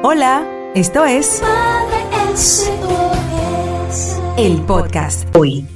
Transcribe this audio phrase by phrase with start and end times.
[0.00, 1.42] Hola, esto es
[4.36, 5.26] el podcast.
[5.36, 5.66] Hoy,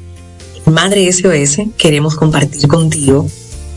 [0.65, 3.27] Madre SOS, queremos compartir contigo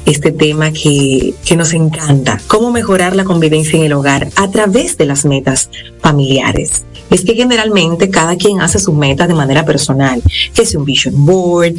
[0.05, 4.97] este tema que, que, nos encanta, cómo mejorar la convivencia en el hogar a través
[4.97, 6.85] de las metas familiares.
[7.09, 10.21] Es que generalmente cada quien hace sus metas de manera personal,
[10.53, 11.73] que si un vision board,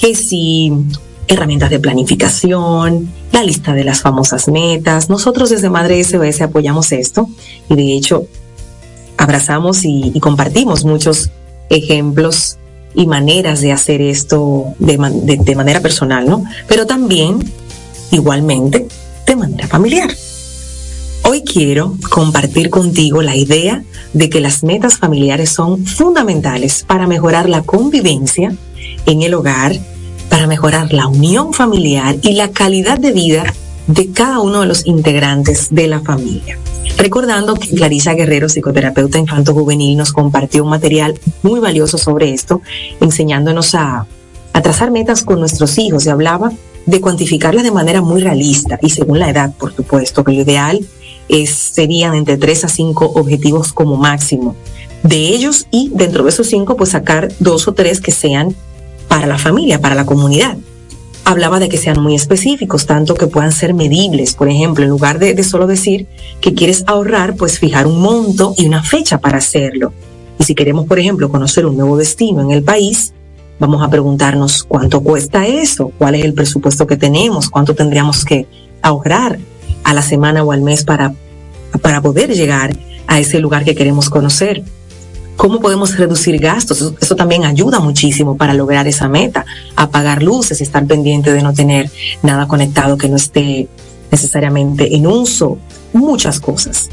[0.00, 0.72] que si
[1.28, 5.08] herramientas de planificación, la lista de las famosas metas.
[5.10, 7.28] Nosotros desde Madre SOS apoyamos esto
[7.68, 8.26] y de hecho
[9.16, 11.30] abrazamos y, compartimos muchos
[11.70, 12.58] ejemplos
[12.94, 14.96] y maneras de hacer esto de,
[15.56, 16.44] manera personal, ¿no?
[16.68, 17.38] Pero también,
[18.10, 18.86] igualmente,
[19.26, 20.10] de manera familiar.
[21.24, 23.82] Hoy quiero compartir contigo la idea
[24.12, 28.54] de que las metas familiares son fundamentales para mejorar la convivencia
[29.06, 29.76] en el hogar,
[30.46, 33.44] mejorar la unión familiar y la calidad de vida
[33.86, 36.58] de cada uno de los integrantes de la familia.
[36.96, 42.62] Recordando que Clarisa Guerrero, psicoterapeuta infanto juvenil, nos compartió un material muy valioso sobre esto,
[43.00, 44.06] enseñándonos a,
[44.52, 46.52] a trazar metas con nuestros hijos y hablaba
[46.86, 50.86] de cuantificarlas de manera muy realista y según la edad, por supuesto, que lo ideal
[51.28, 54.56] es, serían entre tres a cinco objetivos como máximo
[55.02, 58.54] de ellos y dentro de esos cinco pues sacar dos o tres que sean
[59.08, 60.56] para la familia, para la comunidad
[61.26, 64.34] hablaba de que sean muy específicos, tanto que puedan ser medibles.
[64.34, 66.06] Por ejemplo, en lugar de, solo decir
[66.40, 69.92] que quieres ahorrar, pues fijar un monto y una fecha para hacerlo.
[70.38, 73.12] Y si queremos, por ejemplo, conocer un nuevo destino en el país,
[73.58, 78.46] vamos a preguntarnos cuánto cuesta eso, cuál es el presupuesto que tenemos, cuánto tendríamos que
[78.80, 79.40] ahorrar
[79.82, 81.12] a la semana o al mes para,
[81.82, 82.76] para poder llegar
[83.08, 84.62] a ese lugar que queremos conocer
[85.36, 86.94] cómo podemos reducir gastos.
[87.00, 89.44] Eso, también ayuda muchísimo para lograr esa meta.
[89.76, 91.90] Apagar luces, estar pendiente de no tener
[92.22, 93.68] nada conectado que no esté
[94.10, 95.58] necesariamente en uso,
[95.92, 96.88] muchas cosas.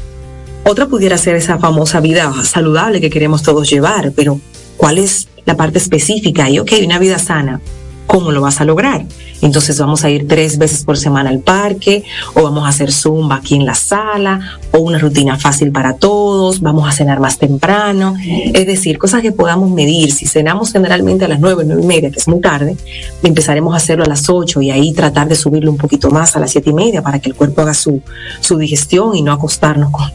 [0.64, 4.40] Otra pudiera ser esa famosa vida saludable que queremos todos llevar, pero
[4.76, 6.48] ¿cuál es la parte específica?
[6.48, 7.60] Y ok, una vida sana,
[8.06, 9.04] ¿cómo lo vas a lograr?
[9.42, 13.36] Entonces vamos a ir tres veces por semana al parque o vamos a hacer zumba
[13.36, 18.16] aquí en la sala o una rutina fácil para todos, vamos a cenar más temprano,
[18.24, 20.12] es decir, cosas que podamos medir.
[20.12, 22.76] Si cenamos generalmente a las nueve, nueve y media, que es muy tarde,
[23.22, 26.40] empezaremos a hacerlo a las ocho y ahí tratar de subirlo un poquito más a
[26.40, 28.00] las siete y media para que el cuerpo haga su,
[28.40, 30.10] su digestión y no acostarnos con,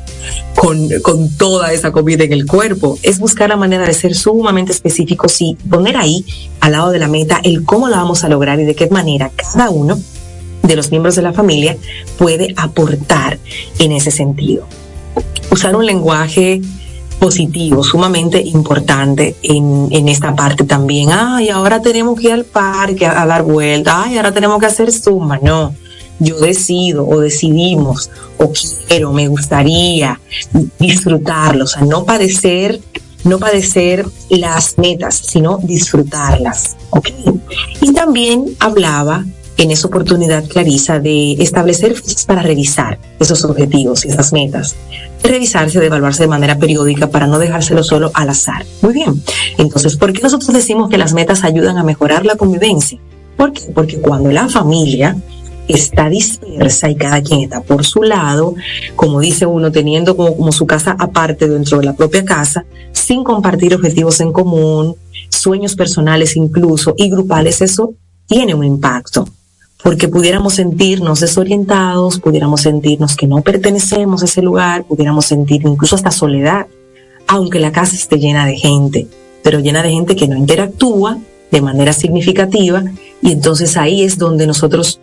[0.59, 3.00] con, toda esa comida en el cuerpo.
[3.02, 6.25] Es buscar la manera de ser sumamente específicos y poner ahí
[6.59, 9.31] al lado de la meta el cómo la vamos a lograr y de qué manera
[9.36, 9.98] cada uno
[10.64, 11.78] de los miembros de la familia
[12.18, 13.40] puede aportar
[13.80, 14.68] en ese sentido.
[15.50, 16.62] Usar un lenguaje
[17.19, 21.09] positivo, sumamente importante en, en, esta parte también.
[21.12, 24.03] Ay, ahora tenemos que ir al parque a, a dar vuelta.
[24.03, 25.40] Ay, ahora tenemos que hacer suma.
[25.42, 25.74] No,
[26.19, 28.52] yo decido o decidimos o
[28.88, 30.19] quiero, me gustaría
[30.80, 32.80] disfrutarlo, o sea, no padecer
[33.24, 36.78] no padecer las metas, sino disfrutarlas.
[36.91, 37.25] ¿okay?
[37.81, 39.25] Y también hablaba
[39.57, 44.75] en esa oportunidad, Clarisa, de establecer fechas para revisar esos objetivos y esas metas.
[45.22, 48.66] Revisarse, de evaluarse de manera periódica para no dejárselo solo al azar.
[48.81, 49.22] Muy bien.
[49.57, 53.00] Entonces, ¿por qué nosotros decimos que las metas ayudan a mejorar la convivencia?
[53.36, 53.63] ¿Por qué?
[53.74, 55.18] Porque cuando la familia
[55.74, 58.56] está dispersa y cada quien está por su lado,
[58.96, 63.75] como dice uno, teniendo como, su casa aparte dentro de la propia casa, sin compartir
[63.75, 64.96] objetivos en común,
[65.30, 67.94] sueños personales incluso y grupales, eso
[68.28, 69.28] tiene un impacto.
[69.81, 75.96] Porque pudiéramos sentirnos desorientados, pudiéramos sentirnos que no pertenecemos a ese lugar, pudiéramos sentir incluso
[75.96, 76.68] hasta soledad,
[77.28, 79.07] aunque la casa esté llena de gente,
[79.41, 81.18] pero llena de gente que no interactúa
[81.51, 82.84] de manera significativa
[83.22, 85.00] y entonces ahí es donde nosotros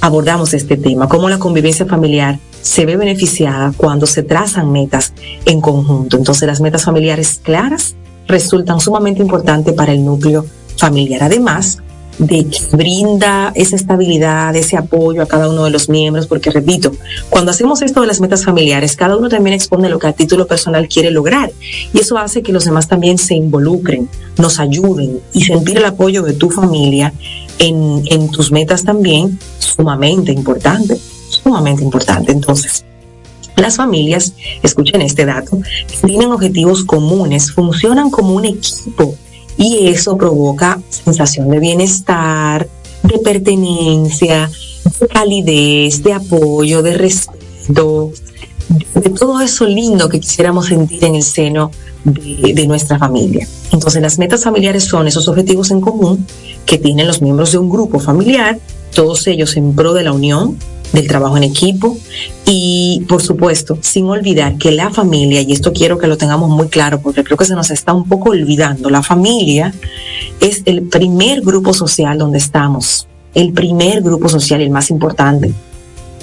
[0.00, 5.12] abordamos este tema, cómo la convivencia familiar se ve beneficiada cuando se trazan metas
[5.44, 6.16] en conjunto.
[6.16, 7.94] Entonces las metas familiares claras
[8.26, 10.46] resultan sumamente importantes para el núcleo
[10.76, 11.22] familiar.
[11.22, 11.78] Además
[12.20, 16.92] de que brinda esa estabilidad, ese apoyo a cada uno de los miembros, porque repito,
[17.30, 20.46] cuando hacemos esto de las metas familiares, cada uno también expone lo que a título
[20.46, 21.50] personal quiere lograr
[21.94, 26.22] y eso hace que los demás también se involucren, nos ayuden y sentir el apoyo
[26.22, 27.14] de tu familia
[27.60, 30.98] en, en tus metas también sumamente importante,
[31.28, 32.32] sumamente importante.
[32.32, 32.84] Entonces,
[33.56, 35.60] las familias, escuchen este dato,
[36.04, 39.14] tienen objetivos comunes, funcionan como un equipo
[39.56, 42.66] y eso provoca sensación de bienestar,
[43.02, 44.50] de pertenencia,
[44.98, 48.12] de calidez, de apoyo, de respeto,
[48.94, 51.70] de, de todo eso lindo que quisiéramos sentir en el seno
[52.04, 53.46] de, nuestra familia.
[53.72, 56.26] Entonces las metas familiares son esos objetivos en común
[56.66, 58.58] que tienen los miembros de un grupo familiar,
[58.94, 60.56] todos ellos en pro de la unión
[60.92, 61.96] del trabajo en equipo
[62.44, 66.68] y, por supuesto, sin olvidar que la familia, y esto quiero que lo tengamos muy
[66.68, 69.72] claro porque creo que se nos está un poco olvidando, la familia
[70.40, 75.52] es el primer grupo social donde estamos, el primer grupo social, el más importante.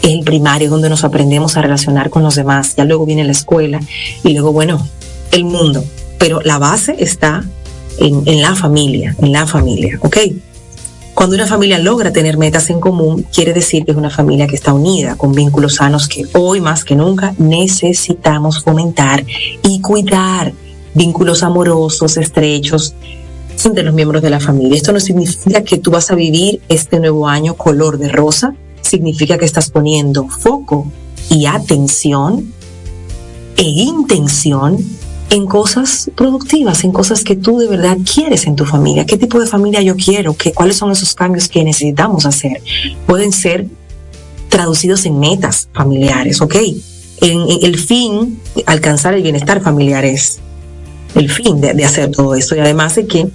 [0.03, 2.75] Es el primario donde nos aprendemos a relacionar con los demás.
[2.75, 3.79] Ya luego viene la escuela
[4.24, 4.85] y luego, bueno,
[5.31, 5.83] el mundo.
[6.18, 7.44] Pero la base está
[8.00, 10.18] en, en la familia, en la familia, ¿ok?
[11.18, 14.56] Cuando una familia logra tener metas en común, quiere decir que es una familia que
[14.56, 19.25] está unida, con vínculos sanos que hoy más que nunca necesitamos fomentar
[19.63, 20.53] y cuidar.
[20.94, 22.94] Vínculos amorosos, estrechos,
[23.65, 24.77] entre los miembros de la familia.
[24.77, 29.39] Esto no significa que tú vas a vivir este nuevo año color de rosa, significa
[29.39, 30.91] que estás poniendo foco
[31.31, 32.53] y atención
[33.56, 34.77] e intención
[35.29, 39.06] en cosas productivas, en cosas que tú de verdad quieres en tu familia.
[39.06, 40.35] ¿Qué tipo de familia yo quiero?
[40.35, 42.62] ¿Qué, ¿Cuáles son esos cambios que necesitamos hacer?
[43.06, 43.68] Pueden ser
[44.50, 46.56] traducidos en metas familiares, ¿ok?
[47.21, 50.39] En, el fin, alcanzar el bienestar familiar es
[51.15, 52.56] el fin de, de hacer todo esto.
[52.56, 53.27] Y además de que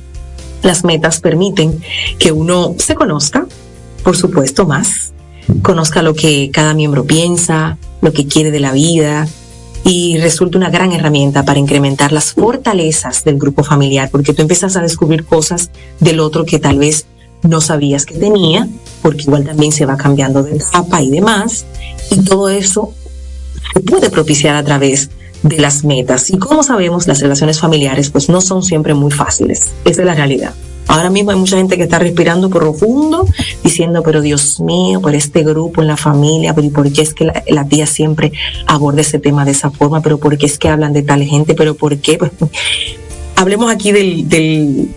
[0.63, 1.81] las metas permiten
[2.19, 3.47] que uno se conozca,
[4.03, 5.13] por supuesto, más,
[5.63, 9.29] conozca lo que cada miembro piensa, lo que quiere de la vida,
[9.85, 14.77] y resulta una gran herramienta para incrementar las fortalezas del grupo familiar, porque tú empiezas
[14.77, 15.71] a descubrir cosas
[16.01, 17.07] del otro que tal vez
[17.43, 18.69] no sabías que tenía,
[19.03, 21.67] porque igual también se va cambiando de etapa y demás,
[22.11, 22.93] y todo eso
[23.75, 25.11] se puede propiciar a través
[25.43, 26.31] de las metas.
[26.31, 30.15] Y como sabemos, las relaciones familiares pues no son siempre muy fáciles, esa es la
[30.15, 30.55] realidad.
[30.93, 33.27] Ahora mismo hay mucha gente que está respirando profundo,
[33.65, 37.15] diciendo, pero Dios mío, por este grupo en la familia, pero ¿y por qué es
[37.15, 38.31] que la, tía siempre
[38.67, 40.03] aborda ese tema de esa forma?
[40.03, 41.55] ¿Pero por qué es que hablan de tal gente?
[41.55, 42.19] ¿Pero por qué?
[42.19, 42.33] Pues,
[43.37, 44.91] hablemos aquí del, del,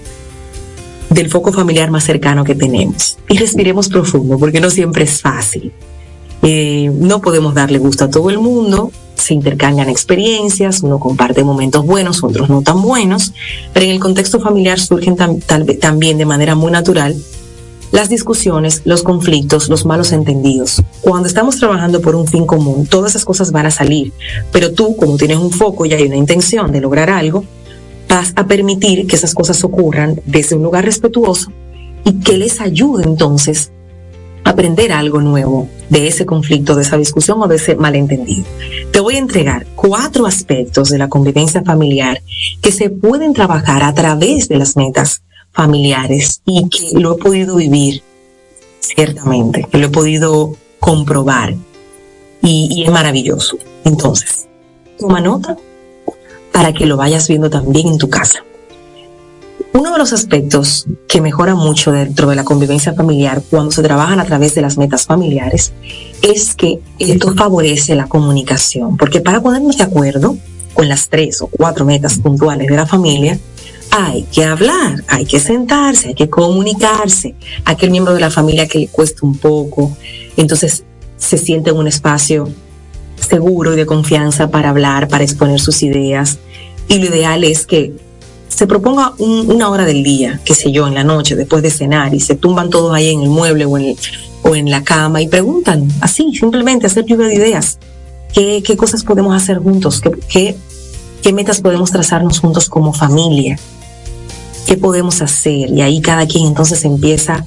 [1.12, 5.71] del foco familiar más cercano que tenemos y respiremos profundo, porque no siempre es fácil.
[6.42, 11.85] Eh, no podemos darle gusto a todo el mundo, se intercambian experiencias, uno comparte momentos
[11.85, 13.33] buenos, otros no tan buenos,
[13.73, 17.15] pero en el contexto familiar surgen también de manera muy natural
[17.91, 20.83] las discusiones, los conflictos, los malos entendidos.
[21.01, 24.12] Cuando estamos trabajando por un fin común, todas esas cosas van a salir,
[24.51, 27.45] pero tú, como tienes un foco y hay una intención de lograr algo,
[28.09, 31.51] vas a permitir que esas cosas ocurran desde un lugar respetuoso
[32.03, 33.71] y que les ayude entonces
[34.45, 38.45] aprender algo nuevo de ese conflicto, de esa discusión o de ese malentendido.
[38.92, 42.21] Te voy a entregar cuatro aspectos de la convivencia familiar
[42.62, 47.56] que se pueden trabajar a través de las metas familiares y que lo he podido
[47.56, 48.03] vivir
[48.80, 51.56] ciertamente, que lo he podido comprobar
[52.42, 53.57] y, es maravilloso.
[53.83, 54.47] Entonces,
[55.00, 55.57] toma nota
[56.51, 58.44] para que lo vayas viendo también en tu casa.
[59.75, 64.22] Uno de los aspectos que mejora mucho dentro de la convivencia familiar cuando se trabajan
[64.22, 65.74] a través de las metas familiares
[66.22, 70.38] es que esto favorece la comunicación, porque para ponernos de acuerdo
[70.74, 73.38] con las tres o cuatro metas puntuales de la familia,
[73.92, 77.36] hay que hablar, hay que sentarse, hay que comunicarse.
[77.66, 79.92] Aquel miembro de la familia que le cuesta un poco,
[80.38, 80.86] entonces
[81.18, 82.48] se siente en un espacio
[83.19, 86.38] seguro y de confianza para hablar, para exponer sus ideas.
[86.88, 88.05] Y lo ideal es que
[88.47, 92.13] se proponga una hora del día, qué sé yo, en la noche, después de cenar,
[92.13, 93.95] y se tumban todos ahí en el mueble o en,
[94.44, 97.77] o en la cama y preguntan, así, simplemente hacer lluvia de ideas.
[98.33, 100.00] ¿Qué, qué cosas podemos hacer juntos?
[100.01, 100.56] ¿Qué, qué,
[101.21, 103.57] qué metas podemos trazarnos juntos como familia?
[104.68, 105.69] ¿Qué podemos hacer?
[105.69, 107.45] Y ahí cada quien entonces empieza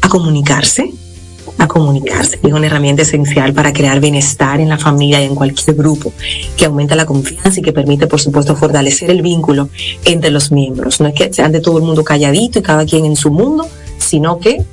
[0.00, 0.92] a comunicarse
[1.60, 2.40] a comunicarse.
[2.42, 6.10] Es una herramienta esencial para crear bienestar en la familia y en cualquier grupo,
[6.56, 9.68] que aumenta la confianza y que permite, por supuesto, fortalecer el vínculo
[10.06, 11.00] entre los miembros.
[11.00, 13.68] No es que sean de todo el mundo calladito y cada quien en su mundo,
[13.98, 14.64] sino que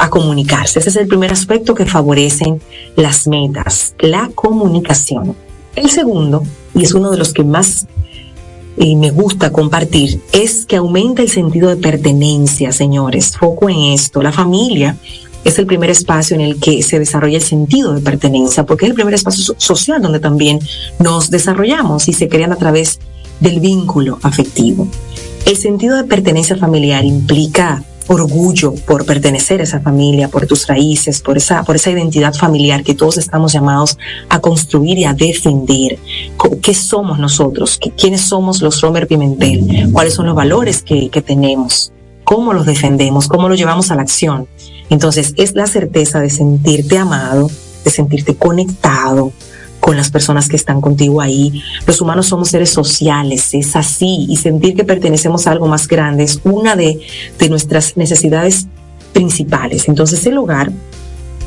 [0.00, 0.80] a comunicarse.
[0.80, 2.60] Ese es el primer aspecto que favorecen
[2.96, 5.36] las metas, la comunicación.
[5.76, 6.42] El segundo,
[6.74, 7.86] y es uno de los que más
[8.78, 13.36] eh, me gusta compartir, es que aumenta el sentido de pertenencia, señores.
[13.38, 14.22] Foco en esto.
[14.22, 14.96] La familia
[15.46, 18.90] es el primer espacio en el que se desarrolla el sentido de pertenencia, porque es
[18.90, 20.58] el primer espacio social donde también
[20.98, 22.98] nos desarrollamos y se crean a través
[23.38, 24.88] del vínculo afectivo.
[25.44, 31.20] El sentido de pertenencia familiar implica orgullo por pertenecer a esa familia, por tus raíces,
[31.20, 33.98] por esa, por esa identidad familiar que todos estamos llamados
[34.28, 35.98] a construir y a defender.
[36.60, 37.78] ¿Qué somos nosotros?
[37.96, 39.90] ¿Quiénes somos los Romer Pimentel?
[39.92, 41.92] ¿Cuáles son los valores que, que tenemos?
[42.24, 43.28] ¿Cómo los defendemos?
[43.28, 44.48] ¿Cómo los llevamos a la acción?
[44.90, 47.50] Entonces, es la certeza de sentirte amado,
[47.84, 49.32] de sentirte conectado
[49.86, 51.62] con las personas que están contigo ahí.
[51.86, 56.24] Los humanos somos seres sociales, es así, y sentir que pertenecemos a algo más grande
[56.24, 56.98] es una de,
[57.48, 58.66] nuestras necesidades
[59.12, 59.88] principales.
[59.88, 60.72] Entonces, el hogar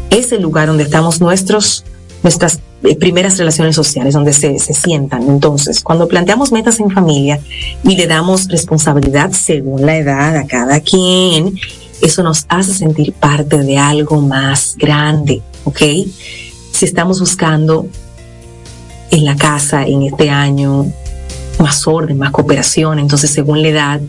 [0.09, 1.83] es el lugar donde estamos nuestros,
[2.23, 5.27] nuestras eh, primeras relaciones sociales, donde se, se sientan.
[5.27, 7.41] Entonces, cuando planteamos metas en familia
[7.83, 11.59] y le damos responsabilidad según la edad a cada quien,
[12.01, 15.81] eso nos hace sentir parte de algo más grande, ¿ok?
[16.71, 17.87] Si estamos buscando
[19.11, 20.85] en la casa en este año
[21.59, 24.01] más orden, más cooperación, entonces según la edad,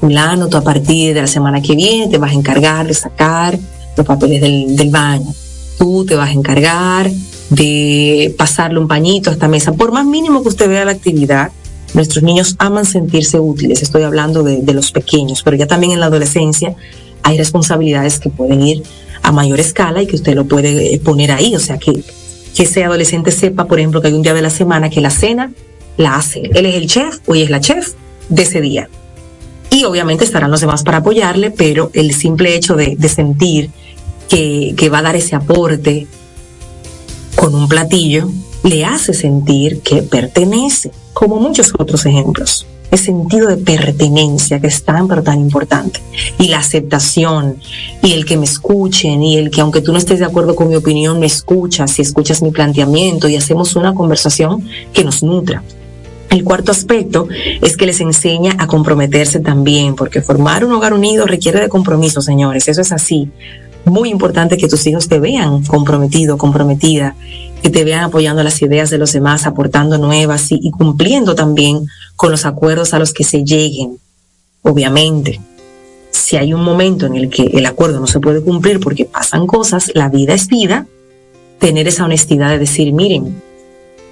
[0.00, 3.58] fulano, tú a partir de la semana que viene te vas a encargar de sacar
[3.96, 5.32] los papeles del, baño,
[5.78, 7.10] tú te vas a encargar
[7.50, 11.52] de pasarle un pañito a esta mesa, por más mínimo que usted vea la actividad,
[11.94, 16.06] nuestros niños aman sentirse útiles, estoy hablando de, los pequeños, pero ya también en la
[16.06, 16.74] adolescencia
[17.22, 18.82] hay responsabilidades que pueden ir
[19.22, 22.02] a mayor escala y que usted lo puede eh, poner ahí, o sea que,
[22.54, 25.10] que ese adolescente sepa, por ejemplo, que hay un día de la semana que la
[25.10, 25.52] cena
[25.96, 27.92] la hace, él es el chef o ella es la chef
[28.28, 28.88] de ese día.
[29.70, 33.70] Y obviamente estarán los demás para apoyarle, pero el simple hecho de, de sentir
[34.28, 36.06] que, que va a dar ese aporte
[37.36, 38.28] con un platillo
[38.64, 42.66] le hace sentir que pertenece, como muchos otros ejemplos.
[42.92, 46.00] El sentido de pertenencia que es tan pero tan importante.
[46.38, 47.56] Y la aceptación,
[48.02, 50.68] y el que me escuchen, y el que aunque tú no estés de acuerdo con
[50.68, 55.62] mi opinión, me escuchas y escuchas mi planteamiento y hacemos una conversación que nos nutra.
[56.28, 57.28] El cuarto aspecto
[57.62, 62.20] es que les enseña a comprometerse también, porque formar un hogar unido requiere de compromiso,
[62.20, 63.30] señores, eso es así.
[63.84, 67.16] Muy importante que tus hijos te vean comprometido, comprometida,
[67.62, 71.86] que te vean apoyando las ideas de los demás, aportando nuevas y, cumpliendo también
[72.16, 73.98] con los acuerdos a los que se lleguen.
[74.62, 75.40] Obviamente,
[76.10, 79.46] si hay un momento en el que el acuerdo no se puede cumplir porque pasan
[79.46, 80.86] cosas, la vida es vida,
[81.58, 83.42] tener esa honestidad de decir, miren,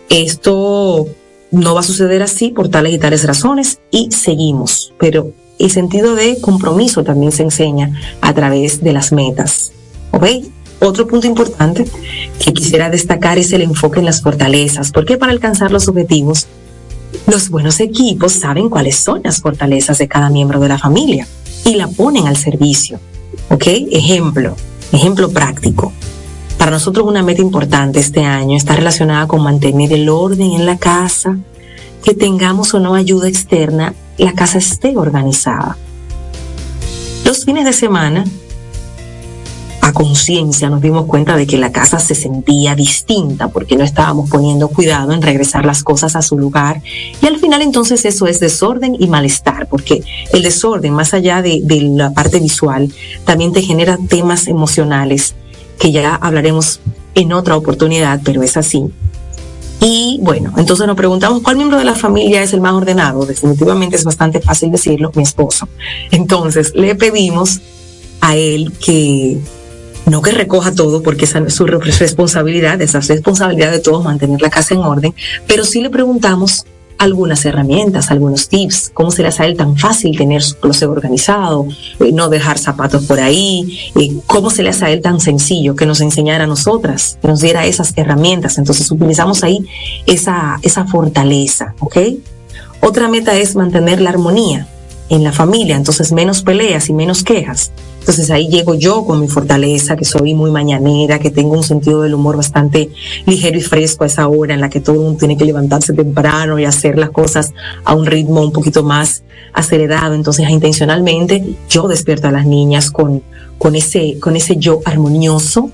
[0.08, 1.06] esto
[1.50, 4.92] no va a suceder así por tales y tales razones y seguimos.
[4.98, 9.72] Pero el sentido de compromiso también se enseña a través de las metas.
[10.10, 10.26] ¿Ok?
[10.80, 11.84] Otro punto importante
[12.42, 16.46] que quisiera destacar es el enfoque en las fortalezas, porque para alcanzar los objetivos,
[17.26, 21.26] los buenos equipos saben cuáles son las fortalezas de cada miembro de la familia
[21.66, 22.98] y la ponen al servicio.
[23.50, 23.66] ¿Ok?
[23.66, 24.56] Ejemplo,
[24.92, 25.92] ejemplo práctico.
[26.56, 30.78] Para nosotros una meta importante este año está relacionada con mantener el orden en la
[30.78, 31.38] casa,
[32.02, 35.76] que tengamos o no ayuda externa, la casa esté organizada.
[37.24, 38.24] Los fines de semana,
[39.80, 44.28] a conciencia nos dimos cuenta de que la casa se sentía distinta porque no estábamos
[44.28, 46.82] poniendo cuidado en regresar las cosas a su lugar
[47.22, 51.60] y al final entonces eso es desorden y malestar porque el desorden más allá de,
[51.62, 52.92] de la parte visual
[53.24, 55.34] también te genera temas emocionales
[55.78, 56.80] que ya hablaremos
[57.14, 58.84] en otra oportunidad, pero es así.
[59.80, 63.24] Y bueno, entonces nos preguntamos cuál miembro de la familia es el más ordenado.
[63.24, 65.68] Definitivamente es bastante fácil decirlo, mi esposo.
[66.10, 67.60] Entonces le pedimos
[68.20, 69.38] a él que
[70.06, 74.42] no que recoja todo, porque esa es su responsabilidad, esa es responsabilidad de todos mantener
[74.42, 75.14] la casa en orden,
[75.46, 76.64] pero sí le preguntamos
[77.00, 81.66] algunas herramientas, algunos tips, cómo se le hace tan fácil tener su closet organizado,
[81.98, 86.02] eh, no dejar zapatos por ahí, eh, cómo se le hace tan sencillo que nos
[86.02, 88.58] enseñara a nosotras, que nos diera esas herramientas.
[88.58, 89.66] Entonces utilizamos ahí
[90.06, 91.96] esa, esa fortaleza, ¿ok?
[92.82, 94.68] Otra meta es mantener la armonía
[95.10, 97.72] en la familia, entonces menos peleas y menos quejas.
[97.98, 102.02] Entonces ahí llego yo con mi fortaleza, que soy muy mañanera, que tengo un sentido
[102.02, 102.90] del humor bastante
[103.26, 105.92] ligero y fresco a esa hora en la que todo el mundo tiene que levantarse
[105.92, 107.52] temprano y hacer las cosas
[107.84, 110.14] a un ritmo un poquito más acelerado.
[110.14, 113.22] Entonces intencionalmente yo despierto a las niñas con,
[113.58, 115.70] con ese, con ese yo armonioso,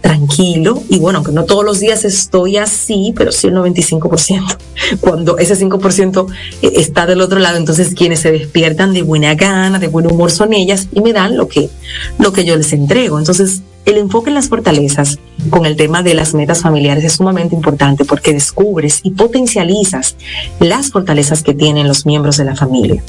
[0.00, 4.56] tranquilo y bueno, aunque no todos los días estoy así, pero sí el 95%.
[5.00, 6.26] Cuando ese 5%
[6.62, 10.30] eh, está del otro lado, entonces quienes se despiertan de buena gana, de buen humor
[10.30, 11.70] son ellas y me dan lo que,
[12.18, 13.18] lo que yo les entrego.
[13.18, 15.18] Entonces, el enfoque en las fortalezas
[15.50, 20.16] con el tema de las metas familiares es sumamente importante porque descubres y potencializas
[20.60, 23.02] las fortalezas que tienen los miembros de la familia.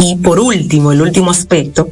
[0.00, 1.90] Y por último, el último aspecto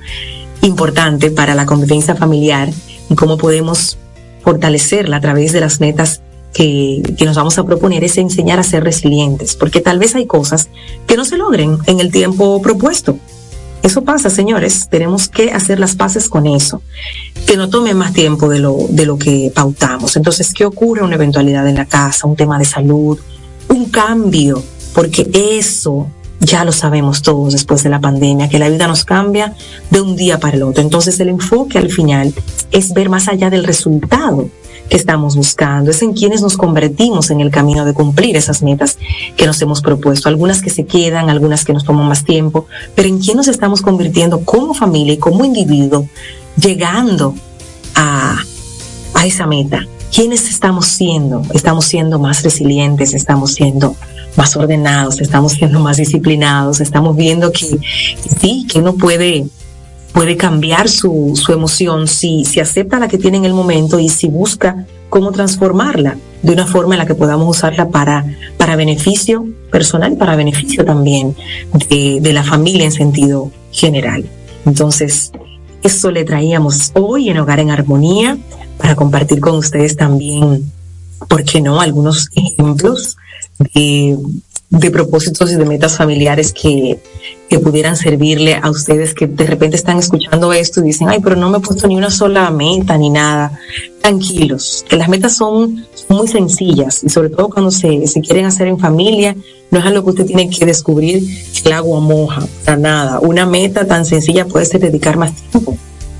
[0.62, 2.70] importante para la convivencia familiar
[3.08, 3.98] y cómo podemos
[4.42, 6.22] fortalecerla a través de las metas
[6.52, 10.26] que, que, nos vamos a proponer es enseñar a ser resilientes, porque tal vez hay
[10.26, 10.68] cosas
[11.06, 13.18] que no se logren en el tiempo propuesto.
[13.82, 16.82] Eso pasa, señores, tenemos que hacer las paces con eso,
[17.46, 20.16] que no tome más tiempo de lo, de lo que pautamos.
[20.16, 21.02] Entonces, ¿qué ocurre?
[21.02, 23.18] Una eventualidad en la casa, un tema de salud,
[23.68, 26.08] un cambio, porque eso
[26.40, 29.54] ya lo sabemos todos después de la pandemia, que la vida nos cambia
[29.90, 30.82] de un día para el otro.
[30.82, 32.34] Entonces el enfoque al final
[32.70, 34.48] es ver más allá del resultado
[34.88, 38.98] que estamos buscando, es en quienes nos convertimos en el camino de cumplir esas metas
[39.36, 43.08] que nos hemos propuesto, algunas que se quedan, algunas que nos toman más tiempo, pero
[43.08, 46.08] en quién nos estamos convirtiendo como familia y como individuo,
[46.56, 47.34] llegando
[47.96, 48.36] a
[49.16, 49.86] a esa meta.
[50.14, 51.42] ¿Quiénes estamos siendo?
[51.52, 53.96] Estamos siendo más resilientes, estamos siendo
[54.36, 57.78] más ordenados, estamos siendo más disciplinados, estamos viendo que,
[58.40, 59.46] sí, que uno puede,
[60.16, 64.08] puede cambiar su, su emoción si, si acepta la que tiene en el momento y
[64.08, 68.24] si busca cómo transformarla de una forma en la que podamos usarla para,
[68.56, 71.36] para beneficio personal para beneficio también
[71.90, 74.24] de, de la familia en sentido general.
[74.64, 75.32] Entonces,
[75.82, 78.38] eso le traíamos hoy en Hogar en Armonía
[78.78, 80.72] para compartir con ustedes también,
[81.28, 83.18] ¿por qué no?, algunos ejemplos
[83.74, 84.16] de,
[84.68, 86.98] de propósitos y de metas familiares que,
[87.48, 91.36] que pudieran servirle a ustedes que de repente están escuchando esto y dicen, ay, pero
[91.36, 93.58] no me he puesto ni una sola meta ni nada.
[94.00, 98.68] Tranquilos, que las metas son muy sencillas y sobre todo cuando se, se quieren hacer
[98.68, 99.36] en familia,
[99.70, 101.22] no es algo que usted tiene que descubrir
[101.64, 103.20] el agua moja, para nada.
[103.20, 105.75] Una meta tan sencilla puede ser dedicar más tiempo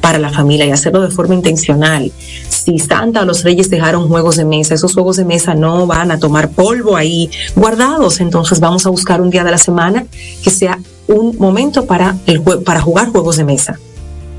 [0.07, 2.13] para la familia y hacerlo de forma intencional.
[2.49, 6.13] Si Santa o los Reyes dejaron juegos de mesa, esos juegos de mesa no van
[6.13, 10.07] a tomar polvo ahí guardados, entonces vamos a buscar un día de la semana
[10.45, 13.81] que sea un momento para, el para jugar juegos de mesa.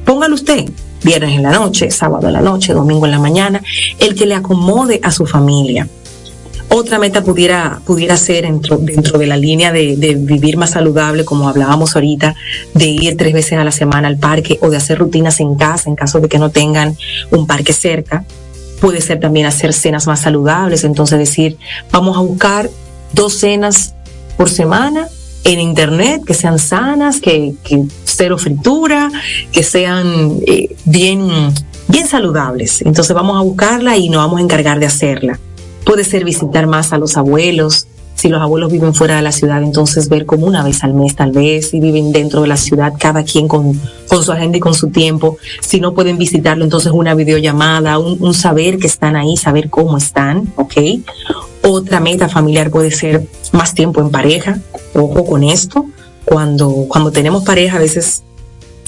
[0.05, 0.69] Póngalo usted,
[1.03, 3.62] viernes en la noche, sábado en la noche, domingo en la mañana,
[4.00, 5.89] el que le acomode a su familia.
[6.69, 11.47] Otra meta pudiera, pudiera ser dentro, dentro de la línea de, vivir más saludable, como
[11.47, 12.36] hablábamos ahorita,
[12.74, 15.89] de ir tres veces a la semana al parque o de hacer rutinas en casa
[15.89, 16.97] en caso de que no tengan
[17.31, 18.25] un parque cerca.
[18.81, 21.57] Puede ser también hacer cenas más saludables, entonces decir,
[21.91, 22.69] vamos a buscar
[23.13, 23.95] dos cenas
[24.36, 25.07] por semana
[25.45, 29.09] en internet que sean sanas, que, que cero fritura,
[29.53, 31.29] que sean eh, bien,
[31.88, 32.81] bien saludables.
[32.81, 35.39] Entonces vamos a buscarla y nos vamos a encargar de hacerla.
[35.88, 37.88] Puede ser visitar más a los abuelos.
[38.13, 41.15] Si los abuelos viven fuera de la ciudad, entonces ver como una vez al mes
[41.15, 43.79] tal vez, si viven dentro de la ciudad, cada quien con,
[44.10, 45.38] con su agenda y con su tiempo.
[45.62, 49.98] Si no pueden visitarlo, entonces una videollamada, un, un saber que están ahí, saber cómo
[49.98, 50.74] están, ¿ok?
[51.63, 54.60] Otra meta familiar puede ser más tiempo en pareja.
[54.94, 55.86] Ojo con esto.
[56.25, 58.23] Cuando, cuando tenemos pareja, a veces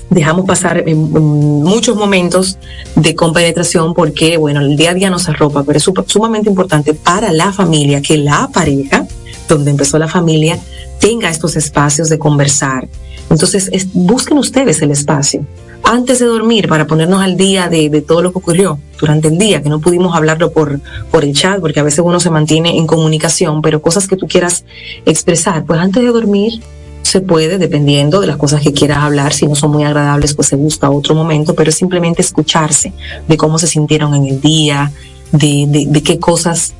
[0.09, 2.57] dejamos pasar en, en muchos momentos
[2.95, 7.31] de compenetración porque, bueno, el día a día nos arropa, pero es sumamente importante para
[7.31, 9.07] la familia que la pareja,
[9.47, 10.59] donde empezó la familia,
[10.99, 12.87] tenga estos espacios de conversar.
[13.29, 15.45] Entonces, es, busquen ustedes el espacio
[15.83, 19.37] antes de dormir para ponernos al día de, de, todo lo que ocurrió durante el
[19.37, 22.77] día, que no pudimos hablarlo por, por el chat, porque a veces uno se mantiene
[22.77, 24.65] en comunicación, pero cosas que tú quieras
[25.05, 26.61] expresar, pues antes de dormir
[27.01, 30.47] se puede, dependiendo de las cosas que quieras hablar, si no son muy agradables, pues
[30.47, 32.93] se busca otro momento, pero simplemente escucharse
[33.27, 34.91] de cómo se sintieron en el día,
[35.31, 36.73] de, de, de qué cosas,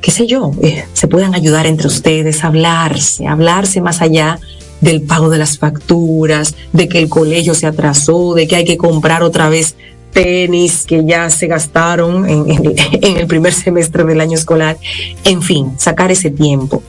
[0.00, 4.38] qué sé yo, eh, se puedan ayudar entre ustedes, hablarse, hablarse más allá
[4.80, 8.76] del pago de las facturas, de que el colegio se atrasó, de que hay que
[8.76, 9.76] comprar otra vez
[10.12, 12.74] tenis que ya se gastaron en
[13.16, 14.76] el primer semestre del año escolar,
[15.24, 16.82] en fin, sacar ese tiempo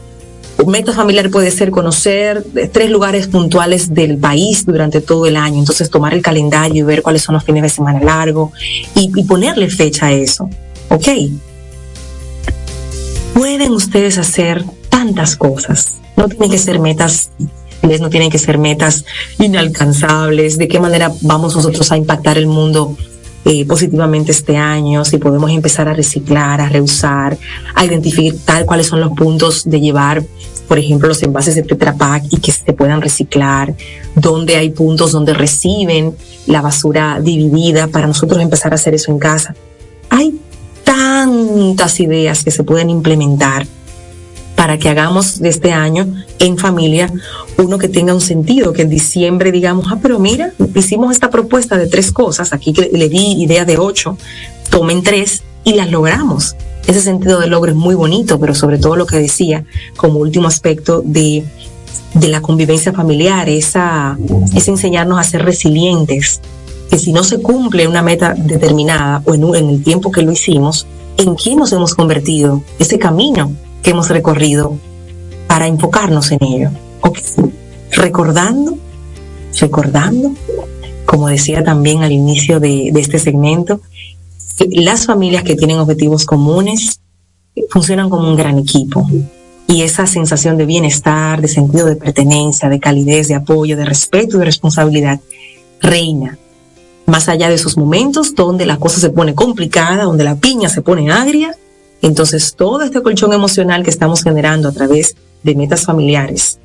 [0.66, 5.60] meta familiar puede ser conocer tres lugares puntuales del país durante todo el año.
[5.60, 8.52] Entonces tomar el calendario y ver cuáles son los fines de semana largos
[8.96, 10.50] y, y ponerle fecha a eso.
[10.90, 11.08] ¿Ok?
[13.34, 15.94] Pueden ustedes hacer tantas cosas.
[16.16, 17.32] No tienen que ser metas
[18.00, 19.06] no tienen que ser metas
[19.40, 22.96] inalcanzables, de qué manera vamos nosotros a impactar el mundo
[23.46, 27.38] eh, positivamente este año, si podemos empezar a reciclar, a reusar,
[27.76, 30.24] a identificar cuáles son los puntos de llevar,
[30.68, 33.76] por ejemplo, los envases de Tetra Pak y que se puedan reciclar,
[34.16, 39.20] donde hay puntos donde reciben la basura dividida para nosotros empezar a hacer eso en
[39.20, 39.56] casa.
[40.10, 40.40] Hay
[40.84, 43.66] tantas ideas que se pueden implementar
[44.56, 46.08] para que hagamos de este año
[46.40, 47.12] en familia
[47.58, 51.78] uno que tenga un sentido, que en diciembre digamos, ah, pero mira, hicimos esta propuesta
[51.78, 54.18] de tres cosas, aquí le di idea de ocho,
[54.70, 56.56] tomen tres y las logramos.
[56.88, 59.66] Ese sentido de logro es muy bonito, pero sobre todo lo que decía
[59.96, 61.44] como último aspecto de,
[62.14, 64.18] de la convivencia familiar, esa,
[64.54, 66.42] es enseñarnos a ser resilientes,
[66.90, 70.32] que si no se cumple una meta determinada o en, en el tiempo que lo
[70.32, 70.86] hicimos,
[71.18, 72.62] ¿en qué nos hemos convertido?
[72.80, 74.78] Ese camino que hemos recorrido
[75.48, 76.70] para enfocarnos en ello.
[77.02, 77.24] Okay.
[77.92, 78.78] Recordando,
[79.60, 80.34] recordando,
[81.06, 83.82] como decía también al inicio de, de este segmento,
[84.72, 87.00] las familias que tienen objetivos comunes
[87.70, 89.08] funcionan como un gran equipo.
[89.68, 94.36] Y esa sensación de bienestar, de sentido de pertenencia, de calidez, de apoyo, de respeto
[94.36, 95.20] y de responsabilidad
[95.82, 96.38] reina.
[97.06, 100.82] Más allá de esos momentos donde la cosa se pone complicada, donde la piña se
[100.82, 101.58] pone agria,
[102.04, 106.60] entonces, todo este colchón emocional que estamos generando a través de metas familiares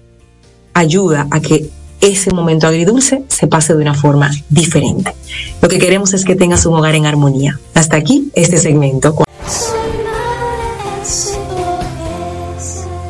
[0.74, 1.70] ayuda a que
[2.00, 5.12] ese momento agridulce se pase de una forma diferente.
[5.60, 7.58] Lo que queremos es que tengas un hogar en armonía.
[7.74, 9.16] Hasta aquí este segmento.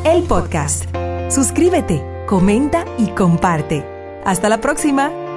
[0.05, 0.85] El podcast.
[1.31, 3.85] Suscríbete, comenta y comparte.
[4.25, 5.28] Hasta la próxima.